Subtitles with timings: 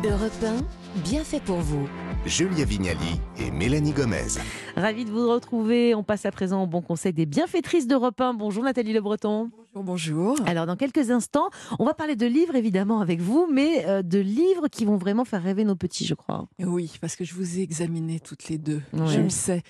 [0.00, 1.88] Europe 1, bien fait pour vous.
[2.26, 4.38] Julia Vignali et Mélanie Gomez.
[4.74, 5.94] Ravi de vous retrouver.
[5.94, 8.34] On passe à présent au bon conseil des bienfaitrices d'Europe 1.
[8.34, 9.50] Bonjour Nathalie Le Breton.
[9.74, 10.36] Bonjour, bonjour.
[10.46, 14.18] Alors dans quelques instants, on va parler de livres évidemment avec vous, mais euh, de
[14.18, 16.48] livres qui vont vraiment faire rêver nos petits, je crois.
[16.58, 18.82] Oui, parce que je vous ai examiné toutes les deux.
[18.92, 19.06] Ouais.
[19.06, 19.62] Je le sais.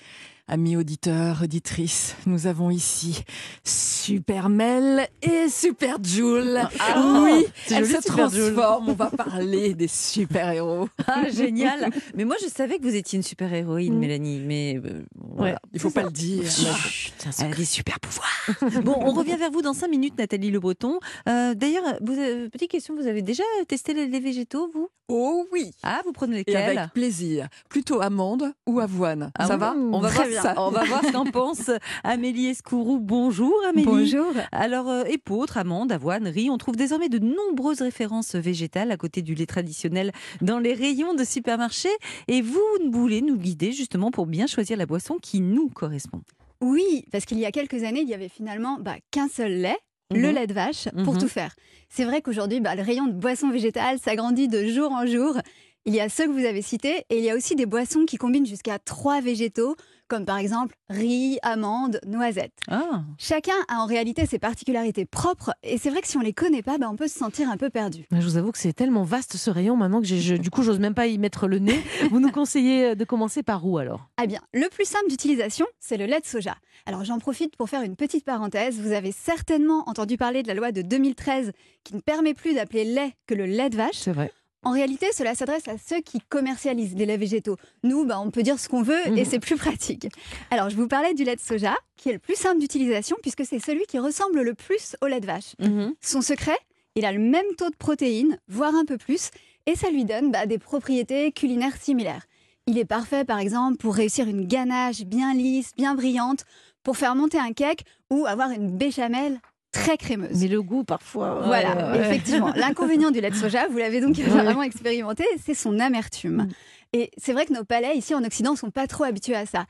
[0.49, 3.23] Amis auditeurs, auditrices, nous avons ici
[3.63, 6.59] Super Mel et Super Jules.
[6.81, 8.89] Ah, oui, joli, se transforment.
[8.89, 10.89] On va parler des super-héros.
[11.07, 13.99] Ah, génial Mais moi, je savais que vous étiez une super-héroïne, Mm.
[13.99, 15.59] Mélanie, mais euh, voilà.
[15.73, 16.43] Il faut pas le dire.
[16.49, 18.81] Chut, c'est un Elle a des super pouvoirs.
[18.83, 20.99] bon, on revient vers vous dans 5 minutes, Nathalie Le Breton.
[21.29, 24.89] Euh, D'ailleurs, avez- petite question, vous avez déjà testé les, les végétaux, vous?
[25.09, 25.71] Oh oui.
[25.83, 26.77] Ah, vous prenez Et lesquels?
[26.77, 27.47] avec plaisir.
[27.69, 29.31] Plutôt amande ou avoine.
[29.37, 29.73] Ah Ça oui, va?
[29.77, 30.53] on va, Très voir, bien.
[30.57, 31.69] on va voir ce qu'en pense
[32.03, 32.99] Amélie Escourou.
[32.99, 33.85] Bonjour Amélie.
[33.85, 34.31] Bonjour.
[34.51, 39.21] Alors, euh, épeautre, amande, avoine, riz, on trouve désormais de nombreuses références végétales à côté
[39.21, 41.89] du lait traditionnel dans les rayons de supermarchés.
[42.27, 46.21] Et vous voulez nous guider justement pour bien choisir la boisson qui nous correspond.
[46.61, 49.77] Oui, parce qu'il y a quelques années, il y avait finalement bah, qu'un seul lait,
[50.11, 50.35] le Mhm.
[50.35, 51.19] lait de vache, pour Mhm.
[51.21, 51.55] tout faire.
[51.89, 55.37] C'est vrai qu'aujourd'hui, bah, le rayon de boissons végétales s'agrandit de jour en jour.
[55.85, 58.05] Il y a ceux que vous avez cités, et il y a aussi des boissons
[58.05, 59.75] qui combinent jusqu'à trois végétaux,
[60.13, 62.53] comme par exemple riz, amandes, noisettes.
[62.69, 66.33] Ah, Chacun a en réalité ses particularités propres, et c'est vrai que si on les
[66.33, 68.05] connaît pas, bah, on peut se sentir un peu perdu.
[68.11, 70.77] Je vous avoue que c'est tellement vaste ce rayon maintenant que je- du coup j'ose
[70.79, 71.81] même pas y mettre le nez.
[72.11, 74.07] Vous nous conseillez euh, de commencer par où alors?
[74.17, 76.55] Ah bien, le plus simple d'utilisation, c'est le lait de soja.
[76.85, 78.79] Alors j'en profite pour faire une petite parenthèse.
[78.79, 81.51] Vous avez certainement entendu parler de la loi de 2013
[81.83, 83.95] qui ne permet plus d'appeler lait que le lait de vache.
[83.95, 84.31] C'est vrai.
[84.63, 87.57] En réalité, cela s'adresse à ceux qui commercialisent les laits végétaux.
[87.83, 89.25] Nous, bah, on peut dire ce qu'on veut et Mhm.
[89.25, 90.07] c'est plus pratique.
[90.51, 93.45] Alors je vous parlais du lait de soja, qui est le plus simple d'utilisation puisque
[93.45, 95.53] c'est celui qui ressemble le plus au lait de vache.
[95.59, 95.93] mhm.
[96.01, 96.57] Son secret,
[96.95, 99.29] il a le même taux de protéines, voire un peu plus,
[99.65, 102.25] et ça lui donne bah, des propriétés culinaires similaires.
[102.67, 106.45] Il est parfait, par exemple, pour réussir une ganache bien lisse, bien brillante,
[106.83, 109.39] pour faire monter un cake ou avoir une béchamel
[109.73, 110.39] très crémeuse.
[110.39, 111.41] Mais le goût parfois.
[111.45, 112.53] Voilà, effectivement.
[112.55, 116.43] L'inconvénient du lait de soja, vous l'avez donc vraiment expérimenté, c'est son amertume.
[116.43, 116.49] Mm.
[116.93, 119.65] Et c'est vrai que nos palais ici en Occident sont pas trop habitués à ça.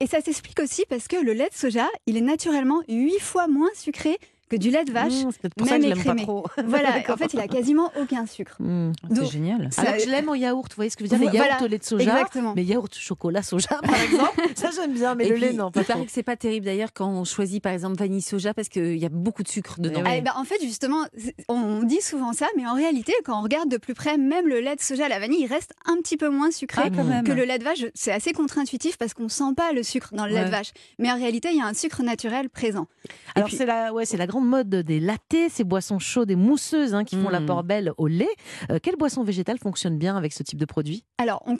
[0.00, 3.48] Et ça s'explique aussi parce que le lait de soja, il est naturellement 8 fois
[3.48, 4.16] moins sucré
[4.48, 5.12] que du lait de vache.
[5.24, 6.22] Mmh, c'est pour ça même que je l'aime pas écrémé.
[6.22, 6.46] trop.
[6.64, 8.56] Voilà, en fait, il a quasiment aucun sucre.
[8.60, 8.92] Mmh.
[9.14, 9.68] C'est génial.
[9.72, 11.36] Ça- Alors que je l'aime en yaourt, vous voyez ce que je veux dire Les
[11.38, 12.52] Voilà, yaourts au lait de soja, Exactement.
[12.56, 15.70] mais yaourt chocolat soja par exemple, ça j'aime bien, mais Et le puis, lait non.
[15.70, 18.54] Pas il paraît que c'est pas terrible d'ailleurs quand on choisit par exemple vanille soja
[18.54, 20.00] parce qu'il y a beaucoup de sucre dedans.
[20.04, 21.04] Eh Ah, eh ben, en fait, justement,
[21.48, 24.60] on dit souvent ça, mais en réalité, quand on regarde de plus près, même le
[24.60, 27.04] lait de soja à la vanille, il reste un petit peu moins sucré Ah, quand
[27.04, 27.24] même.
[27.24, 27.84] que le lait de vache.
[27.94, 30.72] C'est assez contre-intuitif parce qu'on sent pas le sucre dans le lait de vache.
[30.98, 32.86] Mais en réalité, il y a un sucre naturel présent.
[33.34, 36.94] Alors c'est la, ouais, c'est la grande mode des lattés, ces boissons chaudes et mousseuses
[36.94, 37.32] hein, qui font Mm.
[37.32, 38.28] l'apport belle au lait.
[38.70, 41.04] Euh, quelle boisson végétale fonctionne bien avec ce type de produit?
[41.18, 41.56] Alors, on,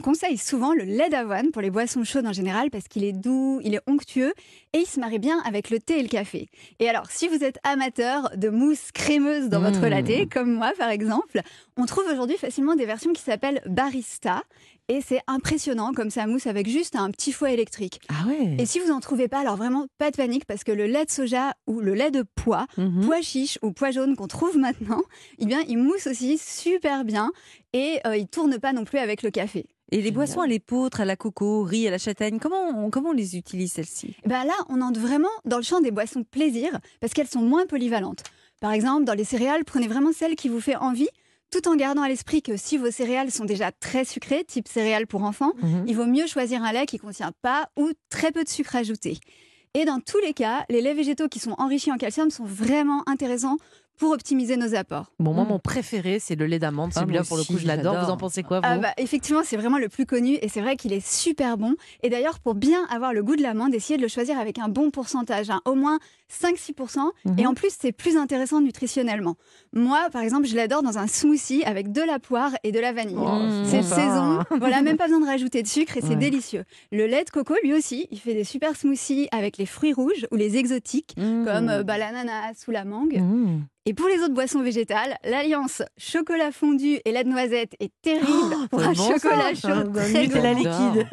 [0.00, 3.60] conseille souvent le lait d'avoine pour les boissons chaudes en général parce qu'il est doux,
[3.64, 4.32] il est onctueux
[4.72, 6.48] et il se marie bien avec le thé et le café.
[6.80, 9.88] Et alors, si vous êtes amateur de mousse crémeuse dans votre Mmh.
[9.88, 11.40] latte, comme moi par exemple,
[11.76, 14.42] on trouve aujourd'hui facilement des versions qui s'appellent barista
[14.88, 18.00] et c'est impressionnant comme ça mousse avec juste un petit fouet électrique.
[18.08, 18.56] Ah ouais.
[18.58, 21.04] Et si vous en trouvez pas, alors vraiment pas de panique parce que le lait
[21.04, 23.04] de soja ou le lait de pois, Mhm.
[23.06, 25.02] pois chiche ou pois jaune qu'on trouve maintenant,
[25.38, 27.30] eh bien, il mousse aussi super bien
[27.72, 29.66] et euh, il tourne pas non plus avec le café.
[29.92, 33.10] Et les boissons à l'épeautre, à la coco, riz, à la châtaigne, comment on, comment
[33.10, 34.16] on les utilise celles-ci?
[34.24, 37.42] Eh ben là, on entre vraiment dans le champ des boissons plaisir parce qu'elles sont
[37.42, 38.24] moins polyvalentes.
[38.60, 41.08] Par exemple, dans les céréales, prenez vraiment celle qui vous fait envie,
[41.50, 45.06] tout en gardant à l'esprit que si vos céréales sont déjà très sucrées, type céréales
[45.06, 45.84] pour enfants, Mhm.
[45.86, 49.18] il vaut mieux choisir un lait qui contient pas ou très peu de sucre ajouté.
[49.74, 53.02] Et dans tous les cas, les laits végétaux qui sont enrichis en calcium sont vraiment
[53.08, 53.58] intéressants
[53.98, 55.12] pour optimiser nos apports.
[55.18, 55.48] Bon, moi, Mm.
[55.48, 56.92] mon préféré, c'est le lait d'amande.
[56.96, 58.04] Ah, Celui-là, pour le coup, je l'adore.
[58.04, 60.60] Vous en pensez quoi, vous Ah bah, effectivement, c'est vraiment le plus connu et c'est
[60.60, 61.74] vrai qu'il est super bon.
[62.02, 64.68] Et d'ailleurs, pour bien avoir le goût de l'amande, essayez de le choisir avec un
[64.68, 65.98] bon pourcentage, hein, au moins
[66.28, 67.12] 5-6%.
[67.24, 67.38] Mhm.
[67.38, 69.36] Et en plus, c'est plus intéressant nutritionnellement.
[69.72, 72.92] Moi, par exemple, je l'adore dans un smoothie avec de la poire et de la
[72.92, 73.16] vanille.
[73.18, 73.96] Oh, c'est sympa.
[74.02, 76.16] saison, voilà, même pas besoin de rajouter de sucre et c'est Ouais.
[76.16, 76.64] délicieux.
[76.92, 80.26] Le lait de coco, lui aussi, il fait des super smoothies avec les fruits rouges
[80.30, 83.22] ou les exotiques, comme euh, bah, l'ananas ou la mangue.
[83.88, 88.56] Et pour les autres boissons végétales, l'alliance chocolat fondu et lait de noisette est terrible
[88.70, 89.68] pour un Oh, C'est bon, chocolat ça.
[89.68, 90.92] chaud Un très Nutella gourmand.
[90.94, 91.06] liquide.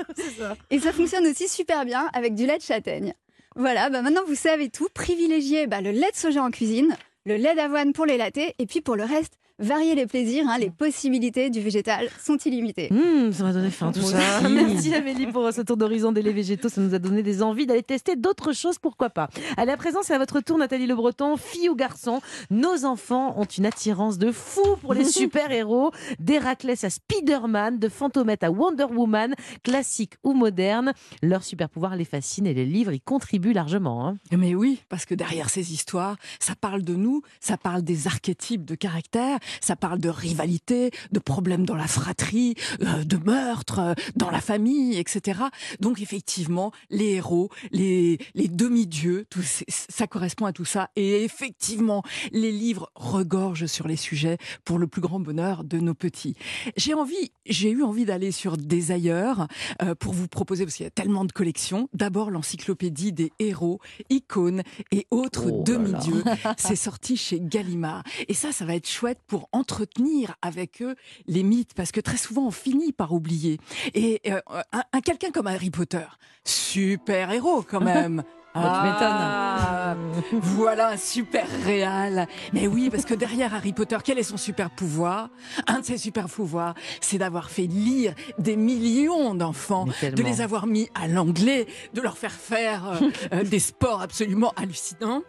[0.71, 3.13] Et ça fonctionne aussi super bien avec du lait de châtaigne.
[3.55, 4.87] Voilà, bah maintenant vous savez tout.
[4.91, 6.95] Privilégiez bah, le lait de soja en cuisine,
[7.27, 10.57] le lait d'avoine pour les lattés, et puis pour le reste, varier les plaisirs, hein,
[10.57, 12.89] les possibilités du végétal sont illimitées.
[12.91, 14.17] Mmh, ça m'a donné faim tout ça.
[14.41, 14.53] aussi.
[14.53, 16.69] Merci Amélie pour ce tour d'horizon des laits végétaux.
[16.69, 19.29] Ça nous a donné des envies d'aller tester d'autres choses, pourquoi pas.
[19.57, 21.37] Allez, à présent, c'est à votre tour, Nathalie Le Breton.
[21.37, 25.91] Fille ou garçon, nos enfants ont une attirance de fou pour les super-héros.
[26.19, 30.93] D'Héraclès à Spider-Man, de Fantomette à Wonder Woman, classique ou moderne.
[31.21, 34.07] Leur super-pouvoir les fascine et les livres y contribuent largement.
[34.07, 34.15] hein.
[34.35, 38.65] Mais oui, parce que derrière ces histoires, ça parle de nous, ça parle des archétypes
[38.65, 43.93] de caractère, ça parle de rivalité, de problèmes dans la fratrie, euh, de meurtres euh,
[44.15, 45.41] dans la famille, etc.
[45.79, 50.89] Donc effectivement, les héros, les, les demi-dieux, tout ça correspond à tout ça.
[50.95, 55.93] Et effectivement, les livres regorgent sur les sujets pour le plus grand bonheur de nos
[55.93, 56.35] petits.
[56.77, 59.47] J'ai envie, j'ai eu envie d'aller sur des ailleurs
[59.81, 63.79] euh, pour vous proposer, parce qu'il y a tellement de collections, d'abord l'encyclopédie des héros,
[64.09, 66.23] icônes et autres Oh demi-dieux.
[66.57, 68.03] C'est sorti chez Gallimard.
[68.27, 70.95] Et ça, ça va être chouette pour entretenir avec eux
[71.27, 73.59] les mythes, parce que très souvent, on finit par oublier.
[73.93, 74.39] Et euh,
[74.71, 76.05] un, un- quelqu'un comme Harry Potter,
[76.45, 78.23] super héros quand même.
[78.55, 79.95] Ah,
[80.31, 82.27] voilà un super réal.
[82.53, 85.29] Mais oui, parce que derrière Harry Potter, quel est son super pouvoir?
[85.65, 90.67] Un de ses super pouvoirs, c'est d'avoir fait lire des millions d'enfants, de les avoir
[90.67, 91.65] mis à l'anglais,
[91.95, 95.23] de leur faire faire euh, euh, des sports absolument hallucinants.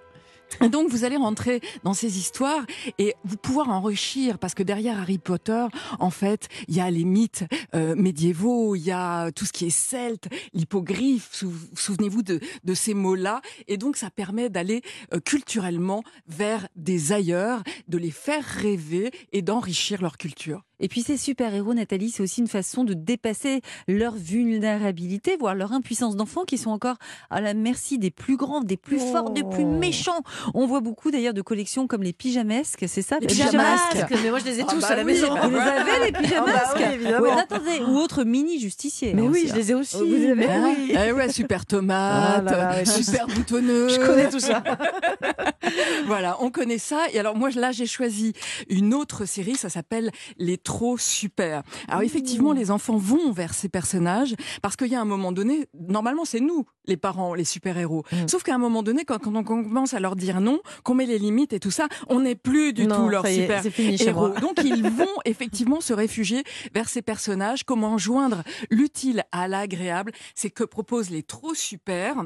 [0.71, 2.65] Donc vous allez rentrer dans ces histoires
[2.99, 5.67] et vous pouvoir enrichir parce que derrière Harry Potter,
[5.99, 7.45] en fait, il y a les mythes
[7.75, 11.29] euh, médiévaux, il y a tout ce qui est celte, l'hippogriffe.
[11.33, 14.83] sou- Souvenez-vous de, de ces mots-là et donc ça permet d'aller
[15.13, 20.63] euh, culturellement vers des ailleurs, de les faire rêver et d'enrichir leur culture.
[20.81, 25.73] Et puis ces super-héros, Nathalie, c'est aussi une façon de dépasser leur vulnérabilité, voire leur
[25.73, 26.97] impuissance d'enfant, qui sont encore
[27.31, 29.79] à la merci des plus grands, des plus forts, des plus Oh.
[29.79, 30.23] méchants.
[30.55, 34.15] On voit beaucoup d'ailleurs de collections comme les pyjamasques, c'est ça Les pyjamasques pyjamasques.
[34.25, 35.35] Mais moi, je les ai Ah tous bah à la oui, maison.
[35.43, 37.21] Vous les avez les pyjamasques Ah bah oui, évidemment.
[37.27, 39.15] Ouais, attendez, ou autres mini justiciers.
[39.15, 39.57] Mais hein, oui, aussi, je hein.
[39.57, 39.97] les ai aussi.
[39.97, 40.95] Vous avez- Ah, oui.
[41.07, 43.89] eh ouais, super tomate, Ah là là, ouais, je- super boutonneux.
[43.95, 44.63] Je connais tout ça.
[46.07, 47.05] Voilà, on connaît ça.
[47.13, 48.33] Et alors moi là, j'ai choisi
[48.69, 51.63] une autre série, ça s'appelle Les Trop Super.
[51.89, 55.69] Alors effectivement, les enfants vont vers ces personnages parce qu'il y a un moment donné,
[55.89, 58.03] normalement c'est nous, les parents, les super-héros.
[58.11, 58.29] Mm.
[58.29, 61.07] Sauf qu'à un moment donné, quand, quand on commence à leur dire non, qu'on met
[61.07, 63.43] les limites et tout ça, on n'est plus du Non, tout leur ça y est,
[63.43, 64.29] super c'est fini chez héros.
[64.29, 64.41] moi.
[64.41, 66.43] Donc ils vont effectivement se réfugier
[66.75, 67.65] vers ces personnages.
[67.65, 72.25] Comment joindre l'utile à l'agréable C'est que proposent les trop super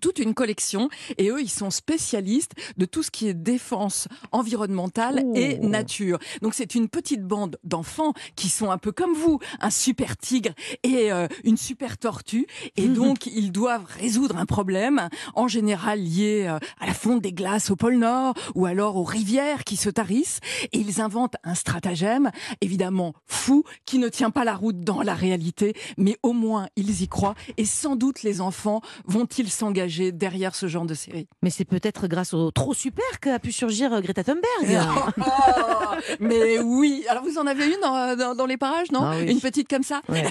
[0.00, 5.22] toute une collection et eux ils sont spécialistes de tout ce qui est défense environnementale
[5.24, 5.32] Oh.
[5.34, 6.18] et nature.
[6.40, 10.52] Donc c'est une petite bande d'enfants qui sont un peu comme vous, un super tigre
[10.82, 12.46] et euh, une super tortue
[12.76, 17.32] et donc ils doivent résoudre un problème en général lié euh, à la fonte des
[17.32, 20.40] glaces au pôle Nord ou alors aux rivières qui se tarissent
[20.72, 22.30] et ils inventent un stratagème
[22.60, 27.02] évidemment fou qui ne tient pas la route dans la réalité mais au moins ils
[27.02, 29.81] y croient et sans doute les enfants vont-ils s'engager
[30.12, 33.92] derrière ce genre de série Mais c'est peut-être grâce au trop super qu'a pu surgir
[33.92, 34.42] euh, Greta Thunberg.
[35.18, 39.14] Oh, mais oui alors vous en avez une dans, dans- dans les parages non Ah
[39.18, 39.30] oui.
[39.30, 40.26] une petite comme ça Ouais.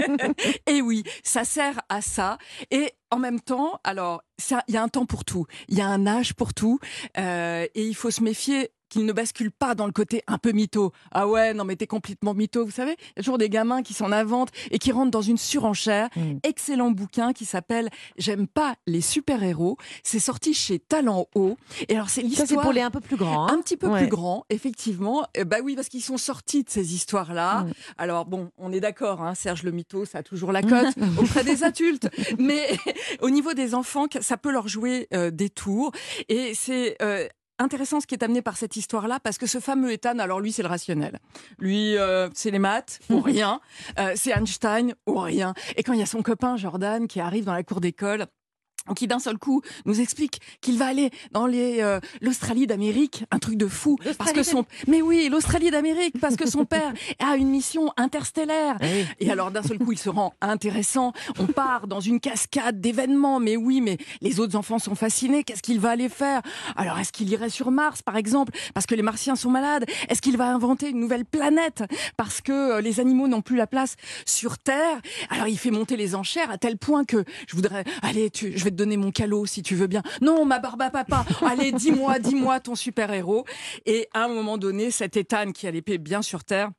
[0.66, 2.38] Et oui, ça sert à ça.
[2.70, 5.46] Et en même temps, alors, ça, il y a un temps pour tout.
[5.68, 6.78] Il y a un âge pour tout.
[7.18, 10.52] Euh, et il faut se méfier qu'il ne bascule pas dans le côté un peu
[10.52, 10.92] mytho.
[11.12, 13.82] Ah ouais, non mais t'es complètement mytho, vous savez Il y a toujours des gamins
[13.82, 16.08] qui s'en inventent et qui rentrent dans une surenchère.
[16.16, 16.38] Mm.
[16.42, 19.76] Excellent bouquin qui s'appelle J'aime pas les super-héros.
[20.02, 21.56] C'est sorti chez Talent Haut.
[21.88, 22.48] Et alors c'est Ça, l'histoire...
[22.48, 23.46] c'est pour les un peu plus grands.
[23.48, 23.54] hein.
[23.54, 24.00] Un petit peu Ouais.
[24.00, 25.24] plus grand, effectivement.
[25.46, 27.62] Bah oui, parce qu'ils sont sortis de ces histoires-là.
[27.62, 27.72] Mm.
[27.98, 31.44] Alors bon, on est d'accord, hein, Serge le mytho, ça a toujours la cote auprès
[31.44, 32.08] des adultes.
[32.38, 32.66] Mais
[33.20, 35.92] au niveau des enfants, ça peut leur jouer euh, des tours.
[36.28, 37.26] Et c'est euh,
[37.58, 40.52] intéressant ce qui est amené par cette histoire-là, parce que ce fameux Ethan, alors lui,
[40.52, 41.18] c'est le rationnel.
[41.58, 43.60] Lui, euh, c'est les maths, ou rien.
[43.98, 45.54] Euh, c'est Einstein, ou rien.
[45.76, 48.26] Et quand il y a son copain Jordan qui arrive dans la cour d'école,
[48.94, 53.38] qui d'un seul coup nous explique qu'il va aller dans les euh, l'Australie d'Amérique, un
[53.38, 57.36] truc de fou parce que son mais oui, l'Australie d'Amérique parce que son père a
[57.36, 58.76] une mission interstellaire.
[58.80, 59.06] Oui.
[59.20, 61.12] Et alors d'un seul coup, il se rend intéressant.
[61.38, 63.40] On part dans une cascade d'événements.
[63.40, 65.44] Mais oui, mais les autres enfants sont fascinés.
[65.44, 66.42] Qu'est-ce qu'il va aller faire?
[66.76, 70.22] Alors est-ce qu'il irait sur Mars, par exemple, parce que les Martiens sont malades Est-ce
[70.22, 71.84] qu'il va inventer une nouvelle planète?
[72.16, 75.00] Parce que euh, les animaux n'ont plus la place sur Terre
[75.30, 78.64] Alors il fait monter les enchères à tel point que je voudrais, allez, tu, je
[78.64, 80.02] vais donner mon calot si tu veux bien.
[80.20, 81.24] Non, ma barbe à papa.
[81.44, 83.44] Allez, dis-moi, dis-moi ton super héros.
[83.86, 86.70] Et à un moment donné, cet Ethan qui a l'épée bien sur terre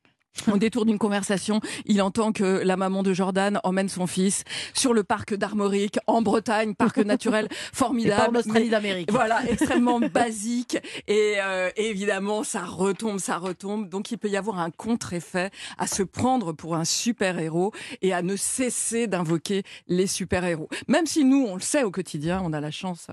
[0.52, 4.94] Au détour d'une conversation, il entend que la maman de Jordan emmène son fils sur
[4.94, 8.22] le parc d'Armorique en Bretagne, parc naturel formidable.
[8.22, 9.12] Et pas en Australie d'Amérique.
[9.12, 10.78] Voilà, extrêmement basique.
[11.08, 13.90] Et euh, évidemment, ça retombe, ça retombe.
[13.90, 18.22] Donc il peut y avoir un contre-effet à se prendre pour un super-héros et à
[18.22, 20.70] ne cesser d'invoquer les super-héros.
[20.88, 23.08] Même si nous, on le sait au quotidien, on a la chance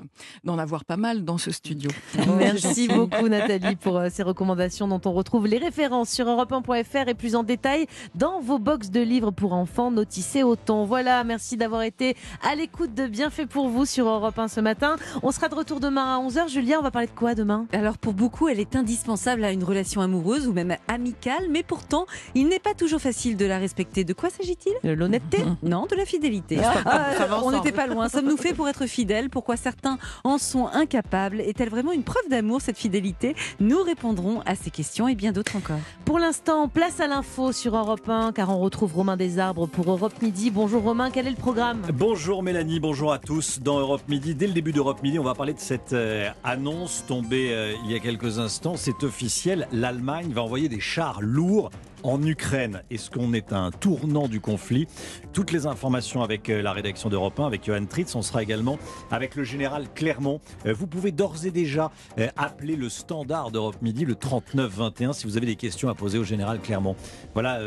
[0.45, 1.91] d'en avoir pas mal dans ce studio.
[2.39, 7.17] Merci beaucoup Nathalie pour euh, ces recommandations dont on retrouve les références sur europe1.fr et
[7.17, 10.85] plus en détail dans vos box de livres pour enfants noticés autant.
[10.85, 14.97] Voilà, merci d'avoir été à l'écoute de Bienfait pour vous sur Europe 1 ce matin.
[15.23, 16.49] On sera de retour demain à 11h.
[16.49, 17.67] Julien, on va parler de quoi demain?
[17.73, 22.07] Alors pour beaucoup, elle est indispensable à une relation amoureuse ou même amicale, mais pourtant,
[22.35, 24.03] il n'est pas toujours facile de la respecter.
[24.05, 24.73] De quoi s'agit-il?
[24.85, 25.39] Euh, L'honnêteté?
[25.63, 26.59] Non, de la fidélité.
[26.63, 28.09] Ah, Ah, on n'était pas loin.
[28.09, 31.41] Sommes-nous faits pour être fidèles Pourquoi certains en sont incapables?
[31.41, 33.35] Est-elle vraiment une preuve d'amour, cette fidélité?
[33.61, 35.79] Nous répondrons à ces questions et bien d'autres encore.
[36.05, 40.15] Pour l'instant, place à l'info sur Europe 1 car on retrouve Romain Desarbres pour Europe
[40.23, 40.51] Midi.
[40.51, 43.61] Bonjour Romain, quel est le programme Bonjour Mélanie, bonjour à tous.
[43.61, 47.05] Dans Europe Midi, dès le début d'Europe Midi, on va parler de cette euh, annonce
[47.07, 48.77] tombée euh, il y a quelques instants.
[48.77, 51.71] C'est officiel, l'Allemagne va envoyer des chars lourds
[52.05, 52.83] en Ukraine.
[52.91, 54.87] Est-ce qu'on est à un tournant du conflit
[55.33, 58.15] Toutes les informations avec euh, la rédaction d'Europe 1, avec Johan Tritz.
[58.15, 58.79] On sera également
[59.11, 60.41] avec le général Clermont.
[60.67, 65.27] Euh, Vous pouvez d'ores et déjà euh, appeler le standard d'Europe Midi, le 3921, si
[65.27, 66.95] vous avez des questions à poser au général Clermont.
[67.33, 67.61] Voilà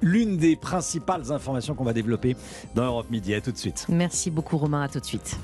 [0.00, 2.36] l'une des principales informations qu'on va développer
[2.74, 3.34] dans Europe Midi.
[3.34, 3.86] À tout de suite.
[3.88, 5.38] Merci beaucoup Romain, à tout de suite.